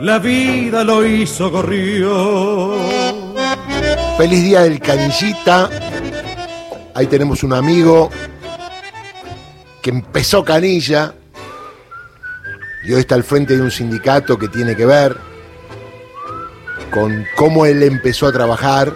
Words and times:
La 0.00 0.18
vida 0.18 0.84
lo 0.84 1.04
hizo 1.06 1.50
corrió. 1.50 2.76
Feliz 4.18 4.44
día 4.44 4.62
del 4.62 4.78
canillita. 4.78 5.70
Ahí 6.94 7.06
tenemos 7.06 7.42
un 7.42 7.52
amigo 7.52 8.10
que 9.82 9.90
empezó 9.90 10.44
canilla 10.44 11.14
y 12.84 12.92
hoy 12.92 13.00
está 13.00 13.14
al 13.14 13.24
frente 13.24 13.56
de 13.56 13.62
un 13.62 13.70
sindicato 13.70 14.38
que 14.38 14.48
tiene 14.48 14.76
que 14.76 14.86
ver 14.86 15.16
con 16.90 17.26
cómo 17.36 17.66
él 17.66 17.82
empezó 17.82 18.26
a 18.26 18.32
trabajar. 18.32 18.92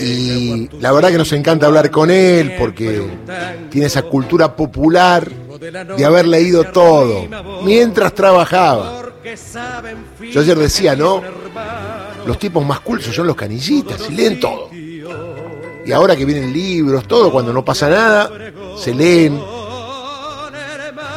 Y 0.00 0.68
la 0.80 0.92
verdad 0.92 1.10
que 1.10 1.18
nos 1.18 1.32
encanta 1.32 1.66
hablar 1.66 1.90
con 1.90 2.10
él 2.10 2.54
porque 2.58 3.02
tiene 3.70 3.86
esa 3.86 4.02
cultura 4.02 4.56
popular 4.56 5.30
de 5.70 6.04
haber 6.04 6.26
leído 6.26 6.64
todo 6.64 7.26
mientras 7.62 8.14
trabajaba. 8.14 9.02
Yo 10.32 10.40
ayer 10.40 10.58
decía, 10.58 10.94
¿no? 10.94 11.22
Los 12.26 12.38
tipos 12.38 12.64
más 12.64 12.80
cultos 12.80 13.14
son 13.14 13.26
los 13.26 13.36
canillitas 13.36 14.08
y 14.08 14.14
leen 14.14 14.40
todo. 14.40 14.70
Y 14.72 15.92
ahora 15.92 16.16
que 16.16 16.24
vienen 16.24 16.52
libros, 16.52 17.06
todo, 17.06 17.30
cuando 17.30 17.52
no 17.52 17.64
pasa 17.64 17.88
nada, 17.88 18.30
se 18.78 18.94
leen. 18.94 19.40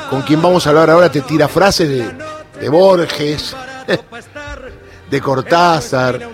Con 0.09 0.21
quien 0.21 0.41
vamos 0.41 0.65
a 0.65 0.69
hablar 0.69 0.89
ahora 0.89 1.11
te 1.11 1.21
tira 1.21 1.47
frases 1.47 1.89
de, 1.89 2.11
de 2.61 2.69
Borges, 2.69 3.55
de 5.09 5.21
Cortázar, 5.21 6.29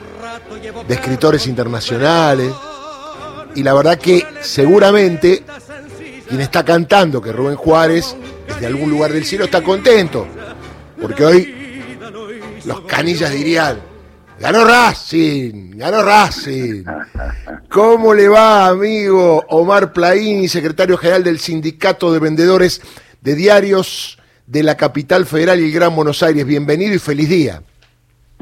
de 0.88 0.94
escritores 0.94 1.48
internacionales. 1.48 2.52
Y 3.56 3.64
la 3.64 3.74
verdad 3.74 3.98
que 4.00 4.26
seguramente 4.42 5.44
quien 6.28 6.42
está 6.42 6.64
cantando 6.64 7.22
que 7.22 7.32
Rubén 7.32 7.56
Juárez, 7.56 8.16
desde 8.48 8.66
algún 8.66 8.90
lugar 8.90 9.12
del 9.12 9.26
cielo, 9.26 9.46
está 9.46 9.62
contento. 9.62 10.28
Porque 11.02 11.26
hoy 11.26 11.56
los 12.66 12.82
canillas 12.82 13.32
dirían, 13.32 13.80
ganó 14.40 14.66
Racing, 14.66 15.78
ganó 15.78 16.04
Racing. 16.04 16.84
¿Cómo 17.70 18.14
le 18.14 18.28
va, 18.28 18.68
amigo 18.68 19.44
Omar 19.50 19.92
Plaini, 19.94 20.48
secretario 20.48 20.98
general 20.98 21.24
del 21.24 21.40
Sindicato 21.40 22.14
de 22.14 22.20
Vendedores 22.20 22.82
de 23.22 23.36
Diarios 23.36 24.18
de 24.46 24.64
la 24.64 24.78
Capital 24.78 25.26
Federal 25.26 25.60
y 25.60 25.66
el 25.66 25.72
Gran 25.72 25.96
Buenos 25.96 26.24
Aires? 26.24 26.46
Bienvenido 26.46 26.94
y 26.94 27.00
feliz 27.00 27.30
día. 27.30 27.62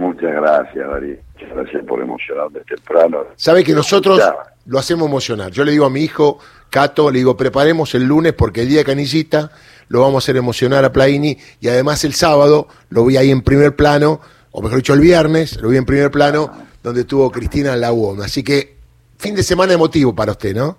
Muchas 0.02 0.34
gracias, 0.34 0.90
Darío. 0.90 1.18
Muchas 1.36 1.56
gracias 1.56 1.86
por 1.86 2.02
emocionarme 2.02 2.62
temprano. 2.62 3.24
Sabe 3.36 3.64
que 3.64 3.74
nosotros 3.74 4.20
lo 4.66 4.80
hacemos 4.80 5.08
emocionar. 5.08 5.52
Yo 5.52 5.64
le 5.64 5.74
digo 5.74 5.86
a 5.86 5.92
mi 5.92 6.02
hijo, 6.02 6.40
Cato, 6.72 7.12
le 7.12 7.20
digo, 7.20 7.38
preparemos 7.38 7.94
el 7.94 8.06
lunes 8.06 8.34
porque 8.34 8.62
el 8.62 8.70
día 8.70 8.80
de 8.80 8.86
canillita 8.86 9.52
lo 9.90 10.02
vamos 10.02 10.16
a 10.16 10.20
hacer 10.26 10.38
emocionar 10.38 10.84
a 10.86 10.92
Plaini 10.92 11.38
y 11.60 11.68
además 11.68 12.04
el 12.04 12.14
sábado 12.14 12.68
lo 12.90 13.06
vi 13.06 13.18
ahí 13.18 13.30
en 13.30 13.44
primer 13.44 13.76
plano, 13.76 14.22
o 14.50 14.64
mejor 14.64 14.78
dicho 14.78 14.96
el 14.96 15.02
viernes, 15.02 15.62
lo 15.62 15.70
vi 15.70 15.78
en 15.78 15.86
primer 15.86 16.10
plano, 16.10 16.52
donde 16.82 17.04
tuvo 17.04 17.30
Cristina 17.30 17.76
en 17.76 17.82
la 17.82 17.94
UOM. 17.94 18.22
Así 18.22 18.44
que 18.44 18.78
fin 19.20 19.36
de 19.36 19.44
semana 19.44 19.74
emotivo 19.74 20.16
para 20.16 20.32
usted, 20.32 20.56
¿no? 20.56 20.78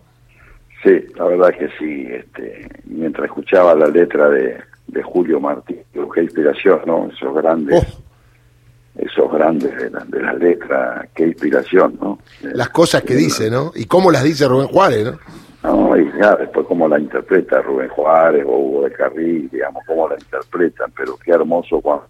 Sí, 0.83 0.99
la 1.15 1.27
verdad 1.27 1.55
que 1.57 1.69
sí. 1.79 2.09
Este, 2.11 2.67
mientras 2.87 3.27
escuchaba 3.27 3.73
la 3.77 3.87
letra 3.87 4.29
de, 4.31 4.57
de 4.89 5.03
Julio 5.05 5.39
Martí, 5.39 5.77
qué 6.13 6.23
inspiración, 6.23 6.81
¿no? 6.87 7.09
Esos 7.09 7.33
grandes... 7.37 7.85
Oh. 7.87 8.03
Esos 9.03 9.33
grandes 9.33 9.77
de 9.77 9.91
la, 9.91 10.05
de 10.05 10.23
la 10.23 10.33
letra, 10.35 11.09
qué 11.15 11.27
inspiración, 11.27 11.99
¿no? 12.01 12.21
Las 12.43 12.69
cosas 12.69 13.03
que 13.03 13.15
dice, 13.15 13.51
¿no? 13.51 13.73
Y 13.75 13.87
cómo 13.87 14.13
las 14.13 14.23
dice 14.23 14.47
Rubén 14.47 14.69
Juárez, 14.69 15.05
¿no? 15.05 15.19
No, 15.65 15.97
y 15.97 16.11
ya 16.21 16.35
después 16.37 16.67
cómo 16.67 16.89
la 16.89 16.99
interpreta 16.99 17.61
Rubén 17.63 17.89
Juárez 17.89 18.45
o 18.47 18.57
Hugo 18.57 18.85
de 18.85 18.93
Carril, 18.93 19.49
digamos, 19.51 19.83
cómo 19.87 20.09
la 20.09 20.15
interpretan, 20.15 20.93
pero 20.97 21.17
qué 21.25 21.33
hermoso 21.33 21.81
cuando 21.81 22.07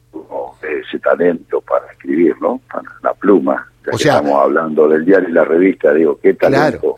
ese 0.63 0.99
talento 0.99 1.61
para 1.61 1.87
escribir, 1.93 2.35
¿no? 2.41 2.61
Para 2.71 2.89
la 3.03 3.15
pluma. 3.15 3.67
Ya 3.85 3.93
o 3.93 3.99
sea, 3.99 4.17
estamos 4.17 4.41
hablando 4.43 4.89
del 4.89 5.05
diario 5.05 5.29
y 5.29 5.33
la 5.33 5.45
revista, 5.45 5.93
digo, 5.93 6.19
qué 6.23 6.35
talento, 6.35 6.95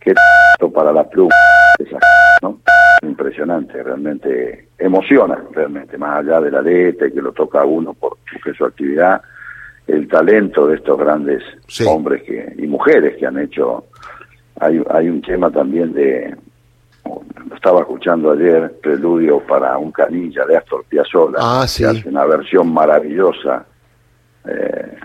qué 0.00 0.14
talento 0.14 0.72
para 0.74 0.92
la 0.92 1.08
pluma, 1.08 1.34
esa. 1.78 1.98
Impresionante, 3.34 3.82
realmente 3.82 4.68
emociona, 4.78 5.36
realmente, 5.50 5.98
más 5.98 6.20
allá 6.20 6.40
de 6.40 6.52
la 6.52 6.62
letra 6.62 7.08
y 7.08 7.12
que 7.12 7.20
lo 7.20 7.32
toca 7.32 7.62
a 7.62 7.64
uno 7.64 7.92
por, 7.92 8.18
porque 8.30 8.56
su 8.56 8.64
actividad, 8.64 9.20
el 9.88 10.06
talento 10.06 10.68
de 10.68 10.76
estos 10.76 10.96
grandes 10.96 11.42
hombres 11.84 12.22
que, 12.22 12.54
y 12.56 12.66
mujeres 12.68 13.16
que 13.18 13.26
han 13.26 13.40
hecho 13.40 13.86
hay, 14.60 14.80
hay 14.88 15.08
un 15.08 15.20
tema 15.20 15.50
también 15.50 15.92
de, 15.92 16.32
lo 17.04 17.56
estaba 17.56 17.80
escuchando 17.80 18.30
ayer, 18.30 18.72
Preludio 18.80 19.40
para 19.40 19.76
un 19.78 19.90
canilla 19.90 20.44
de 20.46 20.56
Astor 20.56 20.84
Piazzolla, 20.84 21.38
ah, 21.40 21.66
que 21.76 21.86
hace 21.86 22.08
una 22.08 22.26
versión 22.26 22.72
maravillosa. 22.72 23.66
Eh, 24.46 24.96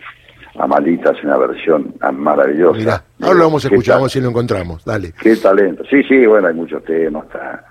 Amalita 0.59 1.11
hace 1.11 1.25
una 1.25 1.38
versión 1.38 1.96
maravillosa. 2.13 2.78
Mirá, 2.78 3.03
ahora 3.22 3.40
lo 3.40 3.44
vamos 3.46 3.66
a 3.66 3.69
escuchar, 3.69 4.07
si 4.07 4.22
lo 4.22 4.29
encontramos, 4.29 4.85
dale. 4.85 5.13
Qué 5.19 5.35
talento. 5.38 5.84
Sí, 5.90 6.03
sí, 6.03 6.28
bueno, 6.28 6.47
hay 6.47 6.53
muchos 6.53 6.84
temas, 6.84 7.25
está, 7.25 7.66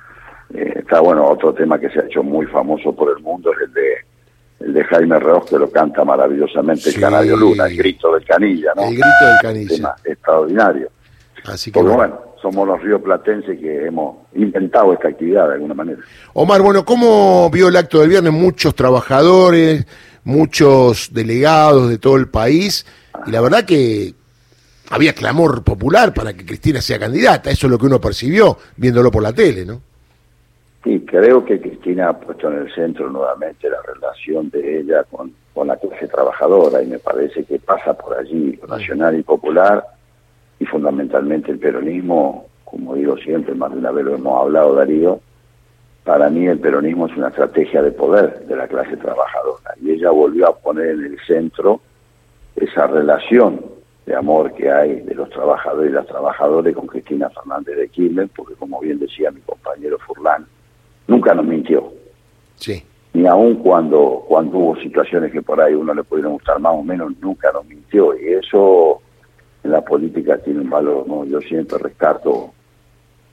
eh, 0.54 0.72
está 0.76 1.00
bueno, 1.00 1.28
otro 1.28 1.53
tema 1.53 1.78
que 1.78 1.91
se 1.91 2.00
ha 2.00 2.04
hecho 2.04 2.22
muy 2.22 2.47
famoso 2.47 2.94
por 2.94 3.16
el 3.16 3.22
mundo 3.22 3.53
es 3.53 3.69
el 3.69 3.72
de 3.72 3.88
el 4.60 4.72
de 4.72 4.84
Jaime 4.84 5.19
Reos 5.20 5.47
que 5.48 5.59
lo 5.59 5.70
canta 5.70 6.04
maravillosamente 6.04 6.91
el 6.91 7.00
Canario 7.00 7.36
Luna, 7.36 7.66
el 7.66 7.76
grito 7.76 8.12
del 8.14 8.25
canilla, 8.25 8.72
¿no? 8.75 8.82
El 8.82 8.94
grito 8.94 9.26
del 9.26 9.38
canilla. 9.41 9.76
tema 9.76 9.94
extraordinario. 10.04 10.91
Así 11.44 11.70
que 11.70 11.81
bueno. 11.81 12.20
somos 12.42 12.66
los 12.66 12.82
ríos 12.82 13.00
platenses 13.00 13.58
que 13.58 13.87
hemos 13.87 14.16
inventado 14.34 14.92
esta 14.92 15.08
actividad 15.08 15.48
de 15.48 15.54
alguna 15.54 15.75
manera. 15.75 16.00
Omar, 16.34 16.60
bueno, 16.60 16.84
¿cómo 16.84 17.48
vio 17.50 17.69
el 17.69 17.76
acto 17.76 18.00
del 18.00 18.08
viernes? 18.08 18.32
Muchos 18.32 18.75
trabajadores, 18.75 19.87
muchos 20.25 21.10
delegados 21.12 21.88
de 21.88 21.98
todo 21.98 22.16
el 22.16 22.28
país, 22.28 22.84
y 23.26 23.31
la 23.31 23.41
verdad 23.41 23.64
que 23.64 24.14
había 24.91 25.14
clamor 25.14 25.62
popular 25.62 26.12
para 26.12 26.32
que 26.32 26.44
Cristina 26.44 26.81
sea 26.81 26.98
candidata, 26.98 27.50
eso 27.50 27.66
es 27.66 27.70
lo 27.70 27.78
que 27.78 27.87
uno 27.87 28.00
percibió 28.00 28.58
viéndolo 28.76 29.10
por 29.10 29.22
la 29.22 29.32
tele, 29.32 29.64
¿no? 29.64 29.88
Sí, 30.84 31.00
creo 31.00 31.44
que 31.44 31.61
Cristina 31.61 32.11
ha 32.11 32.19
puesto 32.19 32.50
en 32.50 32.59
el 32.59 32.72
centro 32.72 33.11
nuevamente 33.11 33.69
la 33.69 33.83
relación 33.83 34.49
de 34.50 34.81
ella 34.81 35.05
con, 35.05 35.33
con 35.53 35.66
la 35.66 35.77
clase 35.77 36.06
trabajadora 36.06 36.83
y 36.83 36.87
me 36.87 36.99
parece 36.99 37.44
que 37.44 37.59
pasa 37.59 37.94
por 37.94 38.16
allí, 38.16 38.59
nacional 38.69 39.19
y 39.19 39.22
popular, 39.22 39.84
y 40.61 40.67
fundamentalmente 40.67 41.50
el 41.50 41.59
peronismo, 41.59 42.47
como 42.65 42.94
digo 42.94 43.17
siempre, 43.17 43.55
más 43.55 43.72
de 43.72 43.78
una 43.78 43.91
vez 43.91 44.05
lo 44.05 44.15
hemos 44.15 44.41
hablado 44.41 44.75
Darío, 44.75 45.21
para 46.05 46.31
mí 46.31 46.47
el 46.47 46.59
peronismo 46.59 47.06
es 47.06 47.17
una 47.17 47.28
estrategia 47.28 47.83
de 47.83 47.91
poder 47.91 48.47
de 48.47 48.56
la 48.56 48.67
clase 48.67 48.97
trabajadora 48.97 49.75
y 49.83 49.91
ella 49.91 50.11
volvió 50.11 50.49
a 50.49 50.56
poner 50.56 50.91
en 50.91 51.05
el 51.05 51.19
centro 51.27 51.81
esa 52.56 52.87
relación 52.87 53.65
de 54.06 54.15
amor 54.15 54.55
que 54.55 54.71
hay 54.71 55.00
de 55.03 55.15
los 55.15 55.28
trabajadores 55.28 55.91
y 55.91 55.94
las 55.94 56.06
trabajadoras 56.06 56.75
con 56.75 56.87
Cristina 56.87 57.28
Fernández 57.28 57.77
de 57.77 57.88
Kirchner, 57.88 58.28
porque 58.34 58.55
como 58.55 58.81
bien 58.81 58.99
decía 58.99 59.31
mi 59.31 59.41
compañero 59.43 59.99
Furlán, 59.99 60.47
nunca 61.28 61.34
nos 61.34 61.47
mintió. 61.47 61.93
Sí. 62.56 62.83
Ni 63.12 63.27
aun 63.27 63.56
cuando, 63.56 64.25
cuando 64.27 64.59
hubo 64.59 64.77
situaciones 64.77 65.33
que 65.33 65.43
por 65.43 65.61
ahí 65.61 65.75
uno 65.75 65.94
le 65.94 66.05
pudieron 66.05 66.34
gustar 66.34 66.59
más 66.61 66.75
o 66.75 66.83
menos, 66.83 67.12
nunca 67.21 67.50
nos 67.53 67.66
mintió. 67.66 68.19
Y 68.19 68.34
eso 68.34 69.00
la 69.65 69.83
política 69.83 70.38
tiene 70.38 70.61
un 70.61 70.71
valor, 70.71 71.06
¿no? 71.06 71.25
Yo 71.25 71.41
siempre 71.41 71.78
rescato 71.78 72.53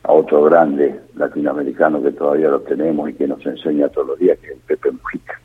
a 0.04 0.12
otro 0.12 0.44
grande 0.44 1.00
latinoamericano 1.16 2.02
que 2.02 2.12
todavía 2.12 2.50
lo 2.50 2.62
tenemos 2.62 3.10
y 3.10 3.14
que 3.14 3.28
nos 3.28 3.46
enseña 3.46 3.90
todos 3.90 4.08
los 4.08 4.20
días, 4.20 4.38
que 4.40 4.48
es 4.48 4.54
el 4.54 4.60
Pepe 4.60 4.92
Mujica. 4.92 5.40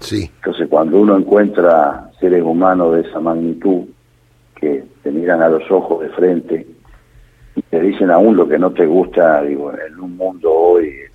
Sí. 0.00 0.30
Entonces, 0.36 0.68
cuando 0.68 0.98
uno 0.98 1.16
encuentra 1.16 2.10
seres 2.20 2.42
humanos 2.42 2.94
de 2.94 3.02
esa 3.02 3.20
magnitud, 3.20 3.84
que 4.54 4.84
te 5.02 5.10
miran 5.10 5.42
a 5.42 5.48
los 5.48 5.68
ojos 5.70 6.02
de 6.02 6.08
frente 6.10 6.66
y 7.56 7.62
te 7.62 7.80
dicen 7.80 8.10
aún 8.10 8.36
lo 8.36 8.48
que 8.48 8.58
no 8.58 8.72
te 8.72 8.86
gusta, 8.86 9.42
digo, 9.42 9.72
en 9.72 10.00
un 10.00 10.16
mundo 10.16 10.52
hoy, 10.52 10.88
en 10.88 11.13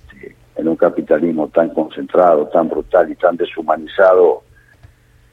capitalismo 0.80 1.48
tan 1.48 1.68
concentrado, 1.70 2.48
tan 2.48 2.68
brutal 2.68 3.10
y 3.10 3.14
tan 3.14 3.36
deshumanizado, 3.36 4.42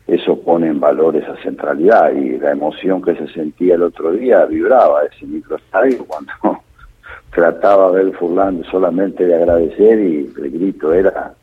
eso 0.06 0.40
pone 0.40 0.68
en 0.68 0.80
valor 0.80 1.16
esa 1.16 1.36
centralidad 1.42 2.14
y 2.14 2.38
la 2.38 2.52
emoción 2.52 3.02
que 3.02 3.16
se 3.16 3.28
sentía 3.34 3.76
el 3.76 3.84
otro 3.84 4.12
día 4.12 4.46
vibraba 4.46 5.04
ese 5.04 5.26
microestadio 5.26 6.06
cuando 6.06 6.32
trataba 7.32 7.92
de 7.92 8.06
ver 8.06 8.16
Furlán 8.16 8.64
solamente 8.72 9.26
de 9.26 9.36
agradecer 9.36 10.00
y 10.00 10.32
el 10.38 10.52
grito 10.52 10.94
era 10.94 11.34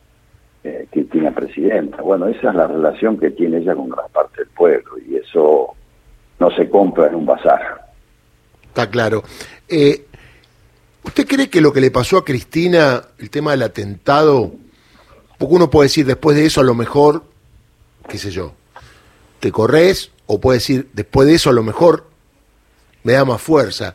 eh, 0.62 0.87
Cristina 0.91 1.31
Presidenta. 1.31 2.01
Bueno, 2.01 2.27
esa 2.29 2.51
es 2.51 2.55
la 2.55 2.67
relación 2.67 3.19
que 3.19 3.31
tiene 3.33 3.59
ella 3.59 3.75
con 3.75 3.91
gran 3.91 4.09
parte 4.11 4.39
del 4.39 4.49
pueblo 4.49 4.93
y 5.06 5.17
eso 5.17 5.75
no 6.39 6.51
se 6.53 6.71
compra 6.71 7.09
en 7.09 7.17
un 7.17 7.27
bazar. 7.27 7.85
Está 8.62 8.89
claro. 8.89 9.23
Eh, 9.69 10.06
¿Usted 11.05 11.27
cree 11.27 11.51
que 11.51 11.61
lo 11.61 11.73
que 11.73 11.81
le 11.81 11.91
pasó 11.91 12.19
a 12.19 12.25
Cristina, 12.25 13.03
el 13.19 13.31
tema 13.31 13.53
del 13.53 13.62
atentado, 13.62 14.53
porque 15.39 15.55
uno 15.55 15.71
puede 15.71 15.87
decir 15.87 16.06
después 16.06 16.37
de 16.37 16.47
eso 16.47 16.61
a 16.61 16.65
lo 16.65 16.75
mejor 16.75 17.23
qué 18.09 18.19
sé 18.19 18.31
yo, 18.31 18.53
te 19.41 19.53
corres 19.53 20.11
o 20.27 20.41
puede 20.41 20.59
decir, 20.59 20.89
después 20.93 21.27
de 21.29 21.35
eso 21.35 21.51
a 21.51 21.53
lo 21.53 21.62
mejor 21.62 22.05
me 23.03 23.12
da 23.12 23.25
más 23.25 23.41
fuerza. 23.41 23.95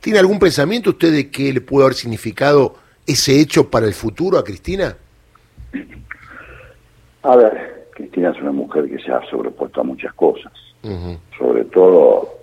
¿Tiene 0.00 0.18
algún 0.18 0.38
pensamiento 0.38 0.90
usted 0.90 1.12
de 1.12 1.30
qué 1.30 1.52
le 1.52 1.60
puede 1.60 1.86
haber 1.86 1.96
significado 1.96 2.76
ese 3.06 3.40
hecho 3.40 3.70
para 3.70 3.86
el 3.86 3.94
futuro 3.94 4.38
a 4.38 4.44
Cristina? 4.44 4.96
A 7.22 7.36
ver, 7.36 7.88
Cristina 7.94 8.30
es 8.30 8.40
una 8.40 8.52
mujer 8.52 8.88
que 8.88 8.98
se 8.98 9.10
ha 9.10 9.20
sobrepuesto 9.30 9.80
a 9.80 9.84
muchas 9.84 10.12
cosas, 10.14 10.52
sobre 11.36 11.64
todo 11.66 12.36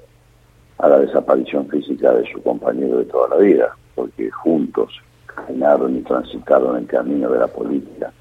a 0.78 0.90
la 0.90 1.00
desaparición 1.00 1.68
física 1.70 2.14
de 2.14 2.30
su 2.32 2.42
compañero 2.44 2.98
de 2.98 3.06
toda 3.06 3.30
la 3.30 3.38
vida, 3.38 3.78
porque 3.96 4.30
juntos 4.30 5.02
caminaron 5.26 5.96
y 5.96 6.02
transitaron 6.02 6.78
el 6.78 6.88
camino 6.88 7.30
de 7.30 7.40
la 7.40 7.48
política. 7.48 8.12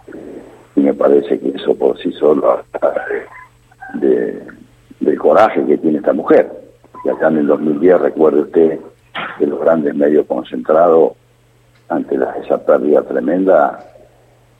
Y 0.77 0.81
me 0.81 0.95
parece 0.95 1.39
que 1.39 1.51
eso 1.51 1.75
por 1.75 1.99
sí 1.99 2.13
solo 2.13 2.65
de, 3.95 4.43
del 5.01 5.19
coraje 5.19 5.65
que 5.67 5.79
tiene 5.79 5.99
esta 5.99 6.13
mujer. 6.13 6.51
Y 7.05 7.09
acá 7.09 7.29
en 7.29 7.39
el 7.39 7.47
2010, 7.47 8.01
recuerde 8.01 8.41
usted, 8.41 8.81
que 9.39 9.47
los 9.47 9.61
grandes 9.61 9.95
medios 9.95 10.27
concentrados, 10.27 11.13
ante 11.89 12.17
la, 12.17 12.33
esa 12.33 12.65
pérdida 12.65 13.03
tremenda, 13.03 13.79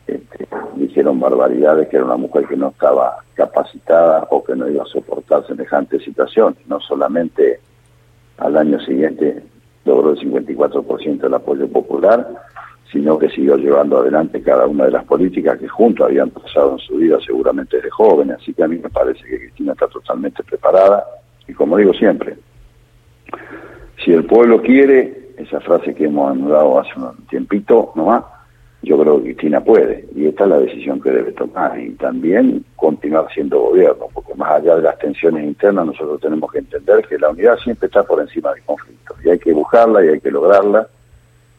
este, 0.07 0.47
dijeron 0.77 1.19
barbaridades 1.19 1.89
que 1.89 1.97
era 1.97 2.05
una 2.05 2.17
mujer 2.17 2.47
que 2.47 2.57
no 2.57 2.69
estaba 2.69 3.17
capacitada 3.35 4.27
o 4.31 4.45
que 4.45 4.55
no 4.55 4.69
iba 4.69 4.83
a 4.83 4.87
soportar 4.87 5.47
semejante 5.47 5.99
situación. 6.01 6.57
No 6.67 6.81
solamente 6.81 7.61
al 8.39 8.57
año 8.57 8.79
siguiente 8.81 9.43
logró 9.85 10.11
el 10.11 10.19
54% 10.19 11.19
del 11.19 11.35
apoyo 11.35 11.69
popular, 11.69 12.29
sino 12.91 13.19
que 13.19 13.29
siguió 13.29 13.57
llevando 13.57 13.99
adelante 13.99 14.43
cada 14.43 14.67
una 14.67 14.85
de 14.85 14.93
las 14.93 15.05
políticas 15.05 15.59
que 15.59 15.69
juntos 15.69 16.07
habían 16.07 16.31
pasado 16.31 16.73
en 16.73 16.79
su 16.79 16.97
vida 16.97 17.19
seguramente 17.25 17.81
de 17.81 17.91
joven. 17.91 18.31
Así 18.33 18.55
que 18.55 18.63
a 18.63 18.69
mí 18.69 18.79
me 18.79 18.89
parece 18.89 19.25
que 19.25 19.39
Cristina 19.39 19.73
está 19.73 19.89
totalmente 19.89 20.43
preparada 20.45 21.05
y 21.47 21.53
como 21.53 21.77
digo 21.77 21.93
siempre, 21.93 22.37
si 24.05 24.13
el 24.13 24.25
pueblo 24.25 24.63
quiere, 24.63 25.33
esa 25.39 25.61
frase 25.61 25.95
que 25.95 26.05
hemos 26.05 26.31
anulado 26.31 26.79
hace 26.79 26.93
un 26.97 27.27
tiempito 27.27 27.93
nomás, 27.95 28.25
yo 28.85 28.99
creo 28.99 29.19
que 29.19 29.25
Cristina 29.35 29.63
puede, 29.63 30.07
y 30.15 30.27
esta 30.27 30.45
es 30.45 30.51
la 30.51 30.59
decisión 30.61 31.01
que 31.01 31.11
debe 31.11 31.33
tomar, 31.33 31.79
y 31.79 31.91
también 31.93 32.65
continuar 32.77 33.27
siendo 33.33 33.59
gobierno, 33.61 34.09
porque 34.13 34.35
más 34.35 34.53
allá 34.53 34.77
de 34.77 34.83
las 34.83 34.99
tensiones 34.99 35.45
internas, 35.45 35.87
nosotros 35.87 36.21
tenemos 36.21 36.53
que 36.53 36.59
entender 36.59 37.07
que 37.09 37.19
la 37.19 37.31
unidad 37.31 37.57
siempre 37.59 37.87
está 37.87 38.03
por 38.03 38.21
encima 38.21 38.53
del 38.53 38.63
conflicto, 38.65 39.15
y 39.25 39.31
hay 39.31 39.39
que 39.39 39.53
buscarla 39.53 40.05
y 40.05 40.09
hay 40.09 40.21
que 40.21 40.31
lograrla, 40.31 40.87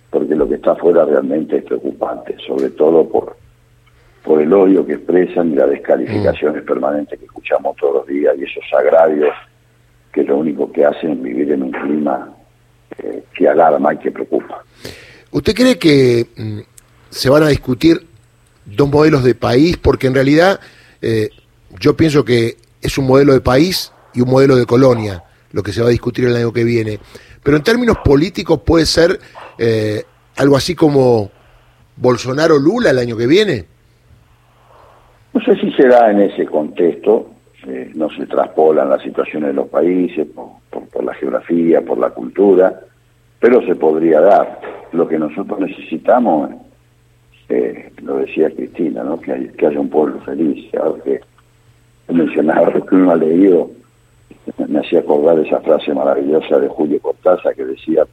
porque 0.09 0.35
lo 0.35 0.47
que 0.47 0.55
está 0.55 0.71
afuera 0.71 1.05
realmente 1.05 1.57
es 1.57 1.63
preocupante, 1.63 2.35
sobre 2.45 2.69
todo 2.69 3.07
por, 3.09 3.35
por 4.23 4.41
el 4.41 4.53
odio 4.53 4.85
que 4.85 4.93
expresan 4.93 5.51
y 5.51 5.55
las 5.55 5.69
descalificaciones 5.69 6.63
mm. 6.63 6.65
permanentes 6.65 7.19
que 7.19 7.25
escuchamos 7.25 7.75
todos 7.77 7.95
los 7.95 8.07
días, 8.07 8.35
y 8.37 8.43
esos 8.43 8.63
agravios 8.77 9.33
que 10.13 10.23
lo 10.23 10.37
único 10.37 10.71
que 10.71 10.85
hacen 10.85 11.11
es 11.11 11.21
vivir 11.21 11.51
en 11.51 11.63
un 11.63 11.71
clima 11.71 12.33
eh, 12.99 13.23
que 13.35 13.49
alarma 13.49 13.93
y 13.93 13.97
que 13.97 14.11
preocupa. 14.11 14.63
¿Usted 15.31 15.53
cree 15.53 15.77
que 15.77 16.25
mm, 16.37 16.59
se 17.15 17.29
van 17.29 17.43
a 17.43 17.47
discutir 17.47 18.05
dos 18.65 18.89
modelos 18.89 19.23
de 19.23 19.35
país, 19.35 19.77
porque 19.77 20.07
en 20.07 20.13
realidad 20.13 20.59
eh, 21.01 21.29
yo 21.79 21.95
pienso 21.95 22.25
que 22.25 22.57
es 22.81 22.97
un 22.97 23.07
modelo 23.07 23.31
de 23.31 23.39
país 23.39 23.93
y 24.13 24.19
un 24.19 24.29
modelo 24.29 24.57
de 24.57 24.65
colonia 24.65 25.23
lo 25.53 25.63
que 25.63 25.71
se 25.71 25.81
va 25.81 25.87
a 25.87 25.91
discutir 25.91 26.25
el 26.25 26.35
año 26.35 26.51
que 26.51 26.65
viene. 26.65 26.99
Pero 27.41 27.55
en 27.55 27.63
términos 27.63 27.99
políticos 28.03 28.59
puede 28.65 28.85
ser 28.85 29.17
eh, 29.57 30.03
algo 30.35 30.57
así 30.57 30.75
como 30.75 31.31
Bolsonaro-Lula 31.95 32.89
el 32.89 32.99
año 32.99 33.15
que 33.15 33.27
viene. 33.27 33.63
No 35.33 35.39
sé 35.39 35.55
si 35.55 35.71
será 35.71 36.11
en 36.11 36.19
ese 36.19 36.45
contexto, 36.45 37.29
eh, 37.65 37.91
no 37.95 38.09
se 38.09 38.25
traspolan 38.25 38.89
las 38.89 39.01
situaciones 39.01 39.47
de 39.47 39.53
los 39.53 39.69
países 39.69 40.27
por 40.91 41.03
la 41.03 41.13
geografía, 41.13 41.79
por 41.79 41.97
la 41.97 42.09
cultura, 42.09 42.77
pero 43.39 43.65
se 43.65 43.75
podría 43.75 44.19
dar. 44.19 44.59
Lo 44.91 45.07
que 45.07 45.17
nosotros 45.17 45.61
necesitamos 45.61 46.64
eh, 47.49 47.91
lo 48.01 48.17
decía 48.17 48.49
Cristina, 48.49 49.03
¿no? 49.03 49.19
que, 49.19 49.31
haya 49.31 49.79
un 49.79 49.89
pueblo 49.89 50.19
feliz. 50.21 50.73
Ahora 50.75 51.03
que 51.03 51.21
mencionaba 52.07 52.69
lo 52.73 52.85
que 52.85 52.95
uno 52.95 53.11
ha 53.11 53.15
leído, 53.15 53.71
me 54.67 54.79
hacía 54.79 54.99
acordar 54.99 55.39
esa 55.39 55.59
frase 55.61 55.93
maravillosa 55.93 56.59
de 56.59 56.67
Julio 56.67 56.99
Cortázar 57.01 57.55
que 57.55 57.65
decía, 57.65 58.05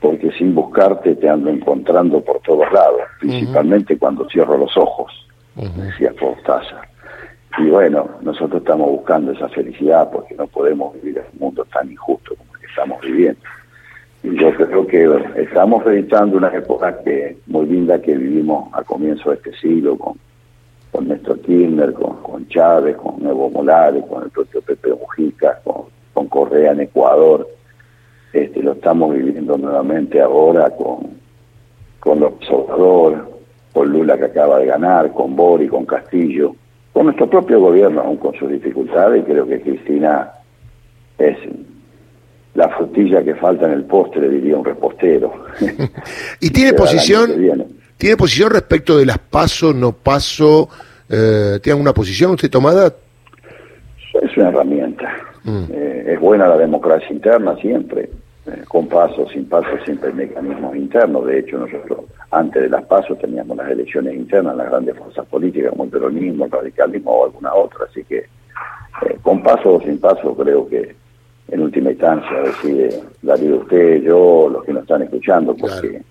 porque 0.00 0.30
sin 0.32 0.54
buscarte 0.54 1.14
te 1.16 1.28
ando 1.28 1.50
encontrando 1.50 2.20
por 2.22 2.40
todos 2.40 2.70
lados, 2.72 3.00
principalmente 3.20 3.98
cuando 3.98 4.28
cierro 4.28 4.56
los 4.56 4.76
ojos, 4.76 5.12
decía 5.54 6.12
Cortázar. 6.18 6.88
Y 7.58 7.68
bueno, 7.68 8.08
nosotros 8.22 8.62
estamos 8.62 8.88
buscando 8.90 9.32
esa 9.32 9.48
felicidad 9.48 10.08
porque 10.10 10.34
no 10.34 10.46
podemos 10.46 10.94
vivir 10.94 11.18
en 11.18 11.24
un 11.32 11.38
mundo 11.38 11.64
tan 11.72 11.90
injusto 11.90 12.34
como 12.36 12.54
el 12.54 12.60
que 12.60 12.66
estamos 12.66 13.00
viviendo. 13.00 13.40
Yo 14.22 14.54
creo 14.54 14.86
que 14.86 15.08
estamos 15.36 15.82
reeditando 15.82 16.36
una 16.36 16.48
época 16.48 17.02
que 17.02 17.38
muy 17.46 17.64
linda 17.66 18.00
que 18.02 18.14
vivimos 18.14 18.68
a 18.74 18.82
comienzo 18.84 19.30
de 19.30 19.36
este 19.36 19.52
siglo 19.54 19.96
con, 19.96 20.14
con 20.92 21.08
Néstor 21.08 21.40
Kirchner, 21.40 21.94
con, 21.94 22.46
Chávez, 22.48 22.96
con 22.96 23.26
Evo 23.26 23.48
Morales, 23.48 24.04
con 24.06 24.24
el 24.24 24.30
propio 24.30 24.60
Pepe 24.60 24.90
Mujica, 24.90 25.58
con, 25.64 25.84
con 26.12 26.26
Correa 26.28 26.72
en 26.72 26.80
Ecuador. 26.80 27.48
Este, 28.34 28.62
lo 28.62 28.72
estamos 28.72 29.14
viviendo 29.14 29.56
nuevamente 29.56 30.20
ahora 30.20 30.68
con, 30.70 31.18
con 31.98 32.20
los 32.20 32.32
Obrador, 32.50 33.26
con 33.72 33.90
Lula 33.90 34.18
que 34.18 34.24
acaba 34.26 34.58
de 34.58 34.66
ganar, 34.66 35.12
con 35.14 35.34
Bori, 35.34 35.66
con 35.66 35.86
Castillo, 35.86 36.54
con 36.92 37.06
nuestro 37.06 37.28
propio 37.30 37.58
gobierno, 37.58 38.02
aún 38.02 38.18
con 38.18 38.34
sus 38.34 38.50
dificultades, 38.50 39.22
y 39.22 39.24
creo 39.24 39.46
que 39.46 39.62
Cristina 39.62 40.30
es 41.16 41.38
la 42.54 42.68
frutilla 42.68 43.22
que 43.22 43.34
falta 43.34 43.66
en 43.66 43.72
el 43.72 43.84
postre, 43.84 44.28
diría 44.28 44.56
un 44.56 44.64
repostero. 44.64 45.32
¿Y 46.40 46.50
tiene 46.50 46.72
posición, 46.76 47.30
tiene 47.96 48.16
posición 48.16 48.50
respecto 48.50 48.98
de 48.98 49.06
las 49.06 49.18
paso, 49.18 49.72
no 49.72 49.92
paso? 49.92 50.68
Eh, 51.08 51.58
¿Tiene 51.62 51.74
alguna 51.74 51.92
posición 51.92 52.32
usted 52.32 52.50
tomada? 52.50 52.92
Es 54.14 54.36
una 54.36 54.48
herramienta. 54.48 55.12
Mm. 55.44 55.64
Eh, 55.72 56.04
es 56.08 56.20
buena 56.20 56.48
la 56.48 56.56
democracia 56.56 57.10
interna 57.10 57.56
siempre. 57.56 58.10
Eh, 58.46 58.64
con 58.66 58.88
pasos, 58.88 59.30
sin 59.32 59.46
pasos, 59.46 59.80
siempre 59.84 60.08
hay 60.08 60.14
mecanismos 60.14 60.74
internos. 60.74 61.26
De 61.26 61.40
hecho, 61.40 61.58
nosotros 61.58 62.00
antes 62.30 62.62
de 62.62 62.68
las 62.68 62.84
pasos 62.84 63.18
teníamos 63.18 63.56
las 63.56 63.70
elecciones 63.70 64.14
internas, 64.14 64.56
las 64.56 64.70
grandes 64.70 64.96
fuerzas 64.96 65.26
políticas 65.26 65.70
como 65.70 65.84
el 65.84 65.90
peronismo, 65.90 66.46
el 66.46 66.50
radicalismo 66.50 67.10
o 67.10 67.24
alguna 67.26 67.54
otra. 67.54 67.86
Así 67.88 68.02
que 68.04 68.18
eh, 68.18 69.18
con 69.22 69.42
paso 69.42 69.74
o 69.74 69.80
sin 69.82 69.98
paso 69.98 70.34
creo 70.34 70.66
que 70.68 70.94
en 71.50 71.60
última 71.60 71.90
instancia 71.90 72.42
decide 72.42 73.02
Darío 73.22 73.56
usted, 73.56 74.02
yo, 74.02 74.48
los 74.50 74.64
que 74.64 74.72
nos 74.72 74.82
están 74.82 75.02
escuchando, 75.02 75.54
porque 75.56 76.02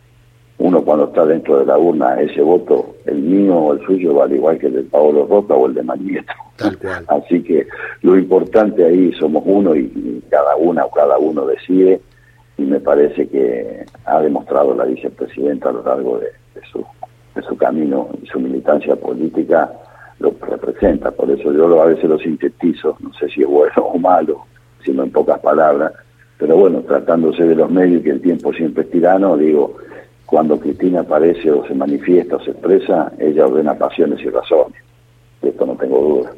uno 0.59 0.81
cuando 0.83 1.06
está 1.06 1.25
dentro 1.25 1.59
de 1.59 1.65
la 1.65 1.77
urna, 1.77 2.19
ese 2.19 2.41
voto, 2.41 2.95
el 3.06 3.19
mío 3.19 3.56
o 3.56 3.74
el 3.74 3.86
suyo, 3.86 4.13
vale 4.13 4.36
igual 4.36 4.59
que 4.59 4.68
el 4.68 4.74
de 4.74 4.83
Paolo 4.83 5.25
Roca 5.25 5.53
o 5.53 5.68
el 5.68 5.74
de 5.74 5.83
Manieto. 5.83 6.33
Así 7.07 7.41
que 7.41 7.65
lo 8.01 8.17
importante 8.17 8.84
ahí 8.84 9.13
somos 9.13 9.43
uno 9.46 9.75
y, 9.75 10.22
cada 10.29 10.55
una 10.58 10.86
o 10.86 10.91
cada 10.91 11.17
uno 11.17 11.46
decide 11.46 12.01
y 12.58 12.63
me 12.63 12.79
parece 12.79 13.27
que 13.27 13.86
ha 14.05 14.19
demostrado 14.19 14.75
la 14.75 14.84
vicepresidenta 14.84 15.69
a 15.69 15.72
lo 15.72 15.84
largo 15.84 16.19
de, 16.19 16.29
su, 16.72 16.86
de 17.34 17.41
su 17.41 17.58
camino 17.58 18.10
y 18.22 18.27
su 18.27 18.39
militancia 18.39 18.96
política 18.98 19.72
lo 20.19 20.36
representa. 20.41 21.10
Por 21.12 21.31
eso 21.31 21.51
yo 21.53 21.81
a 21.81 21.86
veces 21.86 22.03
lo 22.03 22.19
sintetizo, 22.19 22.98
no 23.00 23.13
sé 23.13 23.29
si 23.29 23.41
es 23.41 23.48
bueno 23.48 23.81
o 23.81 23.98
malo, 23.98 24.46
sino 24.83 25.03
en 25.03 25.12
pocas 25.12 25.39
palabras, 25.39 25.93
pero 26.38 26.57
bueno, 26.57 26.81
tratándose 26.81 27.43
de 27.43 27.55
los 27.55 27.69
medios 27.69 28.01
y 28.01 28.03
que 28.03 28.12
el 28.12 28.21
tiempo 28.21 28.53
siempre 28.53 28.83
es 28.83 28.91
tirano, 28.91 29.36
digo, 29.38 29.75
cuando 30.25 30.59
Cristina 30.59 31.01
aparece 31.01 31.51
o 31.51 31.65
se 31.67 31.74
manifiesta 31.74 32.36
o 32.36 32.43
se 32.43 32.51
expresa, 32.51 33.12
ella 33.17 33.45
ordena 33.48 33.74
pasiones 33.74 34.19
y 34.21 34.29
razones. 34.29 34.81
De 35.41 35.50
esto 35.50 35.65
no 35.65 35.75
tengo 35.75 36.00
duda. 36.00 36.31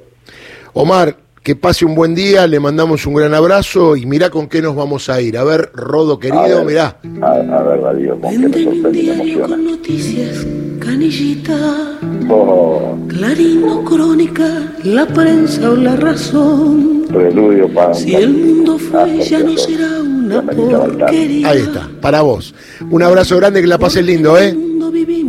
Omar, 0.74 1.16
que 1.44 1.56
pase 1.56 1.86
un 1.86 1.96
buen 1.96 2.16
día, 2.16 2.48
le 2.48 2.60
mandamos 2.60 3.06
un 3.06 3.16
gran 3.16 3.34
abrazo 3.34 3.96
y 3.96 4.06
mirá 4.06 4.30
con 4.30 4.48
qué 4.48 4.62
nos 4.62 4.76
vamos 4.76 5.10
a 5.10 5.20
ir. 5.22 5.38
A 5.38 5.44
ver, 5.44 5.72
Rodo 5.74 6.20
querido, 6.20 6.64
mirá. 6.64 6.98
A, 7.22 7.40
ver, 7.40 7.82
Radio, 7.82 8.20
con 8.22 8.32
qué 8.32 8.38
me 8.38 8.82
sorprende, 8.82 9.42
Con 9.42 9.66
noticias, 9.66 10.48
canillita, 10.80 12.00
oh. 12.30 12.98
Clarino, 13.08 13.84
crónica, 13.84 14.74
la 14.84 15.06
prensa 15.08 15.72
o 15.72 15.76
la 15.76 15.96
razón. 15.96 17.01
Preludio 17.12 17.74
para 17.74 17.94
si 17.94 18.16
el 18.16 18.34
mundo 18.34 18.78
fue, 18.78 19.20
ya 19.20 19.40
no 19.40 19.58
será 19.58 20.02
una 20.02 20.42
porquería. 20.42 21.50
Ahí 21.50 21.60
está, 21.60 21.90
para 22.02 22.22
vos. 22.22 22.54
Un 22.90 23.04
abrazo 23.04 23.38
grande, 23.38 23.62
que 23.62 23.68
la 23.68 23.78
pases 23.78 24.06
lindo, 24.06 24.38
¿eh? 24.38 24.56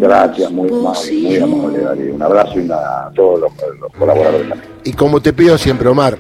Gracias, 0.02 0.50
muy, 0.50 0.70
muy 0.70 1.36
amable, 1.36 1.78
Darío. 1.80 2.14
Un 2.14 2.22
abrazo 2.22 2.60
y 2.60 2.68
a 2.70 3.10
todos 3.14 3.40
los, 3.40 3.52
colaboradores 3.96 4.48
Y 4.84 4.92
como 4.92 5.20
te 5.20 5.32
pido 5.32 5.56
siempre, 5.58 5.88
Omar, 5.88 6.18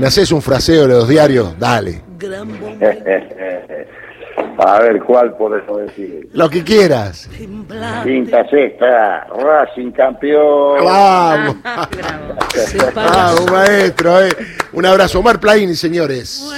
¿me 0.00 0.06
haces 0.06 0.32
un 0.32 0.40
fraseo 0.40 0.82
de 0.82 0.88
los 0.88 1.08
diarios? 1.08 1.58
Dale. 1.58 2.02
a 4.58 4.80
ver, 4.80 5.02
¿cuál 5.02 5.36
podemos 5.36 5.78
decir? 5.78 6.28
Lo 6.32 6.50
que 6.50 6.64
quieras. 6.64 7.28
Quinta, 8.04 8.48
sexta, 8.48 9.26
Racing 9.26 9.92
campeón. 9.92 10.84
Vamos. 10.84 11.56
Vamos, 12.94 13.50
maestro. 13.52 14.20
Eh. 14.22 14.30
Un 14.72 14.86
abrazo. 14.86 15.20
Omar 15.20 15.38
Plaini, 15.38 15.74
señores. 15.74 16.52